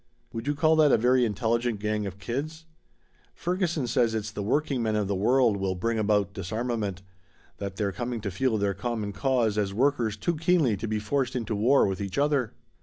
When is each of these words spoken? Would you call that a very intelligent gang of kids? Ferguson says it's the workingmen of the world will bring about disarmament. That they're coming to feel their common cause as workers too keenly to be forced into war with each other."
Would 0.33 0.47
you 0.47 0.55
call 0.55 0.75
that 0.77 0.91
a 0.91 0.97
very 0.97 1.25
intelligent 1.25 1.79
gang 1.79 2.07
of 2.07 2.17
kids? 2.17 2.65
Ferguson 3.35 3.85
says 3.85 4.15
it's 4.15 4.31
the 4.31 4.41
workingmen 4.41 4.95
of 4.95 5.07
the 5.07 5.13
world 5.13 5.57
will 5.57 5.75
bring 5.75 5.99
about 5.99 6.33
disarmament. 6.33 7.03
That 7.59 7.75
they're 7.75 7.91
coming 7.91 8.19
to 8.21 8.31
feel 8.31 8.57
their 8.57 8.73
common 8.73 9.11
cause 9.13 9.59
as 9.59 9.75
workers 9.75 10.17
too 10.17 10.37
keenly 10.37 10.75
to 10.75 10.87
be 10.87 10.97
forced 10.97 11.35
into 11.35 11.55
war 11.55 11.85
with 11.85 12.01
each 12.01 12.17
other." 12.17 12.53